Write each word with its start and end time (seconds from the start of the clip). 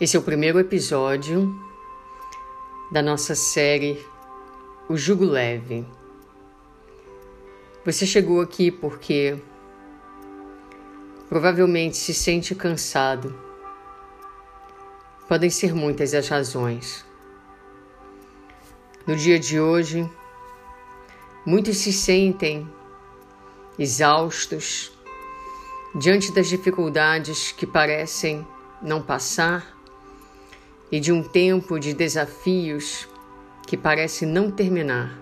Esse 0.00 0.16
é 0.16 0.18
o 0.18 0.22
primeiro 0.22 0.58
episódio 0.58 1.54
da 2.90 3.02
nossa 3.02 3.34
série 3.34 4.02
O 4.88 4.96
Jugo 4.96 5.26
Leve. 5.26 5.86
Você 7.84 8.06
chegou 8.06 8.40
aqui 8.40 8.70
porque 8.70 9.38
provavelmente 11.28 11.98
se 11.98 12.14
sente 12.14 12.54
cansado. 12.54 13.38
Podem 15.28 15.50
ser 15.50 15.74
muitas 15.74 16.14
as 16.14 16.28
razões. 16.28 17.04
No 19.06 19.14
dia 19.14 19.38
de 19.38 19.60
hoje, 19.60 20.10
muitos 21.44 21.76
se 21.76 21.92
sentem 21.92 22.66
exaustos 23.78 24.98
diante 25.94 26.32
das 26.32 26.48
dificuldades 26.48 27.52
que 27.52 27.66
parecem 27.66 28.48
não 28.80 29.02
passar 29.02 29.78
e 30.90 30.98
de 30.98 31.12
um 31.12 31.22
tempo 31.22 31.78
de 31.78 31.94
desafios 31.94 33.08
que 33.66 33.76
parece 33.76 34.26
não 34.26 34.50
terminar. 34.50 35.16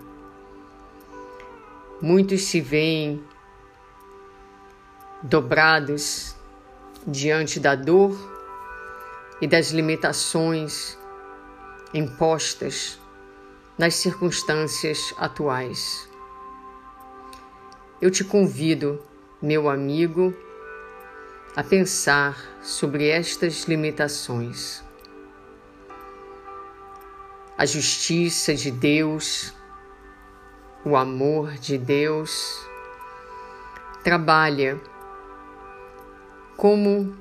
Muitos 2.01 2.43
se 2.43 2.59
veem 2.59 3.23
dobrados 5.21 6.35
diante 7.05 7.59
da 7.59 7.75
dor 7.75 8.17
e 9.41 9.47
das 9.47 9.71
limitações 9.71 10.97
impostas 11.93 12.99
nas 13.77 13.95
circunstâncias 13.95 15.13
atuais. 15.17 16.09
Eu 18.01 18.09
te 18.09 18.23
convido, 18.23 19.01
meu 19.41 19.69
amigo, 19.69 20.33
a 21.55 21.63
pensar 21.63 22.37
sobre 22.61 23.07
estas 23.07 23.65
limitações 23.65 24.83
a 27.59 27.65
justiça 27.65 28.55
de 28.55 28.71
Deus, 28.71 29.53
o 30.85 30.95
amor 30.95 31.55
de 31.55 31.77
Deus, 31.77 32.65
trabalha 34.01 34.79
como 36.55 37.13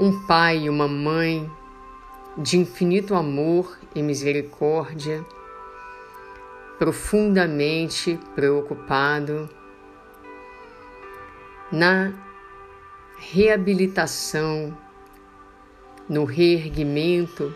um 0.00 0.26
pai 0.26 0.60
e 0.60 0.70
uma 0.70 0.88
mãe 0.88 1.52
de 2.38 2.56
infinito 2.56 3.14
amor 3.14 3.78
e 3.94 4.02
misericórdia, 4.02 5.22
profundamente 6.78 8.18
preocupado 8.34 9.50
na 11.70 12.10
reabilitação, 13.18 14.74
no 16.08 16.24
reerguimento 16.24 17.54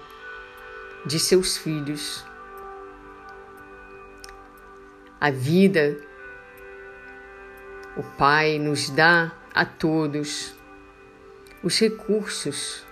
de 1.06 1.18
seus 1.18 1.56
filhos. 1.56 2.24
A 5.20 5.30
vida, 5.30 5.96
o 7.96 8.02
Pai 8.02 8.58
nos 8.58 8.90
dá 8.90 9.32
a 9.54 9.64
todos 9.64 10.54
os 11.62 11.78
recursos 11.78 12.84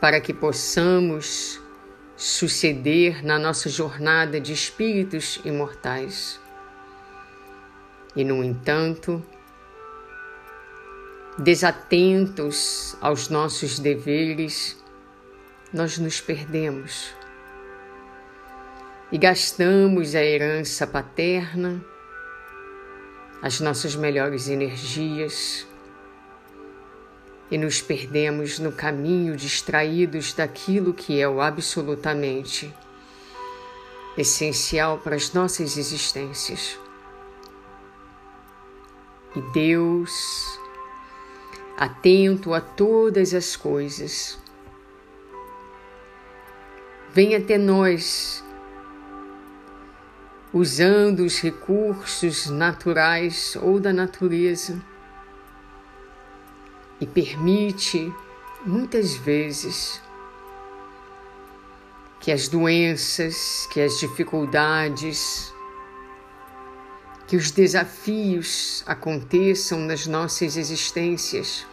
para 0.00 0.20
que 0.20 0.32
possamos 0.32 1.60
suceder 2.16 3.24
na 3.24 3.38
nossa 3.38 3.68
jornada 3.68 4.40
de 4.40 4.52
espíritos 4.52 5.40
imortais. 5.44 6.40
E, 8.14 8.24
no 8.24 8.42
entanto, 8.42 9.22
desatentos 11.38 12.96
aos 13.00 13.28
nossos 13.28 13.78
deveres, 13.78 14.82
nós 15.72 15.98
nos 15.98 16.20
perdemos 16.20 17.14
e 19.10 19.18
gastamos 19.18 20.14
a 20.14 20.22
herança 20.22 20.86
paterna, 20.86 21.84
as 23.42 23.60
nossas 23.60 23.94
melhores 23.94 24.48
energias 24.48 25.66
e 27.50 27.56
nos 27.56 27.80
perdemos 27.80 28.58
no 28.58 28.72
caminho 28.72 29.36
distraídos 29.36 30.32
daquilo 30.32 30.92
que 30.92 31.20
é 31.20 31.28
o 31.28 31.40
absolutamente 31.40 32.74
essencial 34.18 34.98
para 34.98 35.14
as 35.14 35.32
nossas 35.32 35.76
existências. 35.76 36.78
E 39.36 39.40
Deus, 39.52 40.58
atento 41.76 42.54
a 42.54 42.60
todas 42.60 43.34
as 43.34 43.54
coisas, 43.54 44.38
Venha 47.16 47.38
até 47.38 47.56
nós, 47.56 48.44
usando 50.52 51.20
os 51.20 51.40
recursos 51.40 52.50
naturais 52.50 53.56
ou 53.62 53.80
da 53.80 53.90
natureza, 53.90 54.78
e 57.00 57.06
permite, 57.06 58.12
muitas 58.66 59.14
vezes, 59.16 59.98
que 62.20 62.30
as 62.30 62.48
doenças, 62.48 63.66
que 63.72 63.80
as 63.80 63.98
dificuldades, 63.98 65.50
que 67.26 67.34
os 67.34 67.50
desafios 67.50 68.84
aconteçam 68.86 69.78
nas 69.78 70.06
nossas 70.06 70.54
existências 70.58 71.66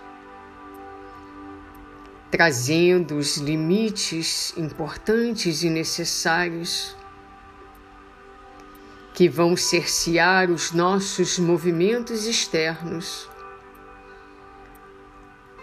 trazendo 2.34 3.18
os 3.18 3.38
limites 3.38 4.58
importantes 4.58 5.62
e 5.62 5.70
necessários 5.70 6.98
que 9.14 9.30
vão 9.30 9.56
cercear 9.56 10.50
os 10.50 10.72
nossos 10.72 11.38
movimentos 11.38 12.26
externos, 12.26 13.30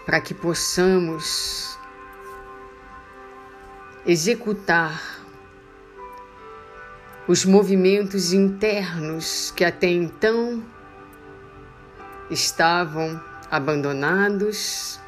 para 0.05 0.21
que 0.21 0.33
possamos 0.33 1.77
executar 4.05 5.25
os 7.27 7.43
movimentos 7.43 8.31
internos 8.31 9.51
que 9.51 9.65
até 9.65 9.87
então 9.87 10.63
estavam 12.29 13.21
abandonados 13.51 15.01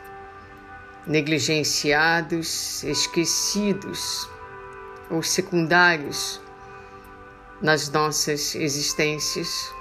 negligenciados, 1.06 2.84
esquecidos 2.84 4.30
ou 5.10 5.22
secundários 5.22 6.40
nas 7.62 7.90
nossas 7.90 8.56
existências. 8.56 9.74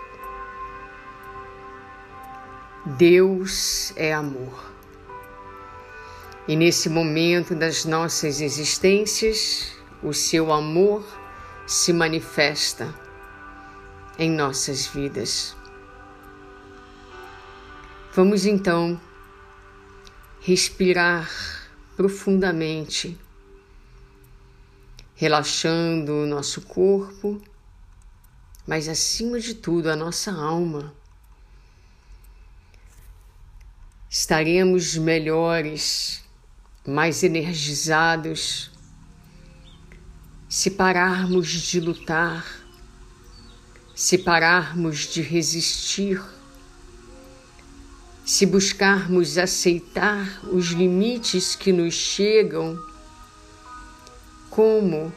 Deus 2.85 3.93
é 3.97 4.13
amor. 4.13 4.73
E 6.49 6.57
nesse 6.57 6.89
momento 6.89 7.55
das 7.55 7.85
nossas 7.85 8.41
existências, 8.41 9.73
o 10.03 10.13
seu 10.13 10.53
amor 10.53 11.05
se 11.67 11.93
manifesta 11.93 12.93
em 14.19 14.31
nossas 14.31 14.87
vidas. 14.87 15.57
Vamos 18.15 18.45
então 18.45 19.01
respirar 20.45 21.31
profundamente, 21.97 23.17
relaxando 25.15 26.13
o 26.13 26.27
nosso 26.27 26.63
corpo, 26.63 27.41
mas 28.67 28.89
acima 28.89 29.39
de 29.39 29.55
tudo 29.55 29.89
a 29.89 29.95
nossa 29.95 30.33
alma. 30.33 30.93
Estaremos 34.11 34.97
melhores, 34.97 36.25
mais 36.85 37.23
energizados, 37.23 38.73
se 40.49 40.73
pararmos 40.73 41.49
de 41.49 41.79
lutar, 41.79 42.45
se 43.95 44.19
pararmos 44.19 45.07
de 45.07 45.23
resistir 45.23 46.21
se 48.33 48.47
buscarmos 48.47 49.37
aceitar 49.37 50.41
os 50.51 50.69
limites 50.69 51.55
que 51.55 51.71
nos 51.71 51.93
chegam, 51.93 52.83
como 54.49 55.13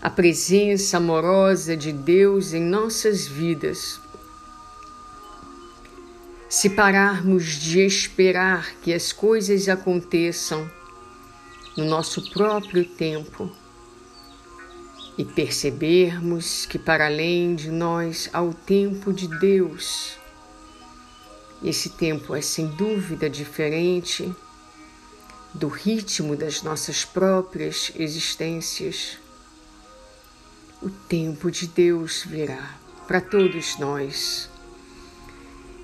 a 0.00 0.08
presença 0.08 0.96
amorosa 0.96 1.76
de 1.76 1.92
Deus 1.92 2.54
em 2.54 2.62
nossas 2.62 3.26
vidas, 3.26 4.00
se 6.48 6.70
pararmos 6.70 7.44
de 7.44 7.84
esperar 7.84 8.76
que 8.80 8.94
as 8.94 9.12
coisas 9.12 9.68
aconteçam 9.68 10.66
no 11.76 11.84
nosso 11.84 12.32
próprio 12.32 12.86
tempo 12.86 13.52
e 15.18 15.24
percebermos 15.26 16.64
que 16.64 16.78
para 16.78 17.08
além 17.08 17.54
de 17.54 17.70
nós 17.70 18.30
há 18.32 18.40
o 18.40 18.54
tempo 18.54 19.12
de 19.12 19.28
Deus 19.38 20.21
esse 21.62 21.90
tempo 21.90 22.34
é 22.34 22.40
sem 22.40 22.66
dúvida 22.66 23.30
diferente 23.30 24.34
do 25.54 25.68
ritmo 25.68 26.34
das 26.34 26.62
nossas 26.62 27.04
próprias 27.04 27.92
existências, 27.94 29.18
o 30.80 30.90
tempo 30.90 31.50
de 31.50 31.66
Deus 31.66 32.24
virá 32.26 32.76
para 33.06 33.20
todos 33.20 33.78
nós. 33.78 34.48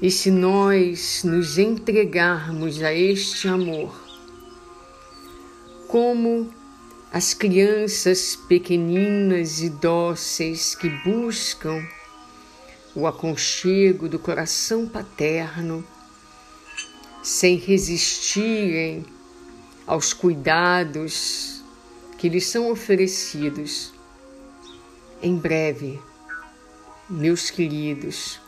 E 0.01 0.11
se 0.11 0.31
nós 0.31 1.23
nos 1.25 1.59
entregarmos 1.59 2.83
a 2.83 2.93
este 2.93 3.47
amor, 3.47 3.95
como 5.87 6.53
as 7.13 7.35
crianças 7.35 8.37
pequeninas 8.37 9.61
e 9.61 9.71
dóceis 9.71 10.75
que 10.75 10.89
buscam 10.89 11.83
o 12.95 13.07
aconchego 13.07 14.09
do 14.09 14.19
coração 14.19 14.87
paterno, 14.87 15.85
sem 17.23 17.57
resistirem 17.57 19.05
aos 19.87 20.13
cuidados 20.13 21.63
que 22.19 22.29
lhes 22.29 22.47
são 22.47 22.71
oferecidos. 22.71 23.93
Em 25.23 25.37
breve, 25.37 26.01
meus 27.09 27.51
queridos, 27.51 28.41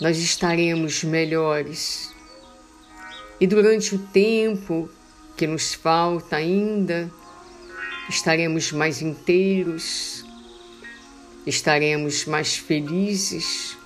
nós 0.00 0.18
estaremos 0.18 1.04
melhores. 1.04 2.12
E 3.40 3.46
durante 3.46 3.94
o 3.94 3.98
tempo 3.98 4.88
que 5.36 5.46
nos 5.46 5.74
falta 5.74 6.36
ainda, 6.36 7.10
estaremos 8.08 8.72
mais 8.72 9.02
inteiros, 9.02 10.24
estaremos 11.46 12.24
mais 12.24 12.56
felizes, 12.56 13.76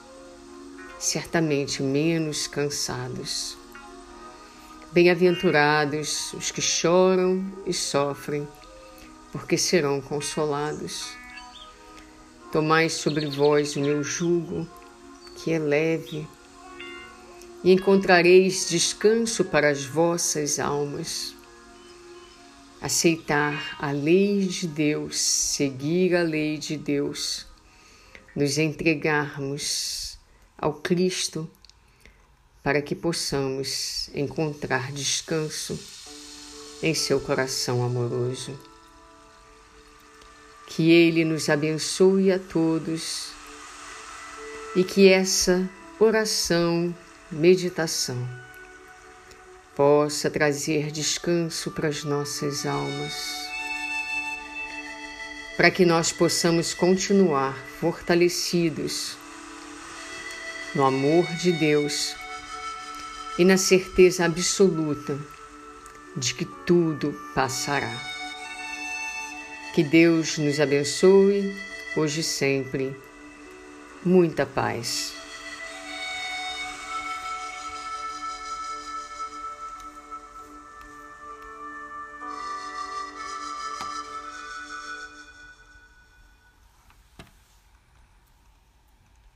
certamente 0.98 1.82
menos 1.82 2.46
cansados. 2.46 3.56
Bem-aventurados 4.92 6.32
os 6.34 6.50
que 6.50 6.60
choram 6.60 7.44
e 7.66 7.72
sofrem, 7.72 8.46
porque 9.32 9.56
serão 9.56 10.00
consolados. 10.00 11.12
Tomai 12.52 12.88
sobre 12.88 13.26
vós 13.26 13.76
o 13.76 13.80
meu 13.80 14.02
jugo, 14.02 14.66
que 15.36 15.52
é 15.52 15.58
leve, 15.58 16.26
e 17.62 17.72
encontrareis 17.72 18.68
descanso 18.68 19.44
para 19.44 19.70
as 19.70 19.84
vossas 19.84 20.58
almas. 20.58 21.35
Aceitar 22.86 23.76
a 23.80 23.90
lei 23.90 24.46
de 24.46 24.68
Deus, 24.68 25.18
seguir 25.18 26.14
a 26.14 26.22
lei 26.22 26.56
de 26.56 26.76
Deus, 26.76 27.44
nos 28.32 28.58
entregarmos 28.58 30.16
ao 30.56 30.72
Cristo 30.72 31.50
para 32.62 32.80
que 32.80 32.94
possamos 32.94 34.08
encontrar 34.14 34.92
descanso 34.92 35.76
em 36.80 36.94
seu 36.94 37.18
coração 37.18 37.82
amoroso. 37.82 38.56
Que 40.68 40.88
Ele 40.92 41.24
nos 41.24 41.48
abençoe 41.48 42.30
a 42.30 42.38
todos 42.38 43.32
e 44.76 44.84
que 44.84 45.08
essa 45.08 45.68
oração, 45.98 46.94
meditação, 47.32 48.45
possa 49.76 50.30
trazer 50.30 50.90
descanso 50.90 51.70
para 51.70 51.88
as 51.88 52.02
nossas 52.02 52.64
almas, 52.64 53.46
para 55.54 55.70
que 55.70 55.84
nós 55.84 56.10
possamos 56.10 56.72
continuar 56.72 57.54
fortalecidos 57.78 59.18
no 60.74 60.82
amor 60.82 61.26
de 61.36 61.52
Deus 61.52 62.16
e 63.38 63.44
na 63.44 63.58
certeza 63.58 64.24
absoluta 64.24 65.18
de 66.16 66.32
que 66.32 66.46
tudo 66.64 67.14
passará. 67.34 67.94
Que 69.74 69.84
Deus 69.84 70.38
nos 70.38 70.58
abençoe 70.58 71.54
hoje 71.94 72.20
e 72.20 72.24
sempre. 72.24 72.96
Muita 74.02 74.46
paz. 74.46 75.25